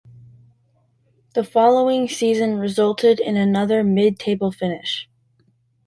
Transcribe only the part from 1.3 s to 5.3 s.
The following season resulted in another mid-table finish.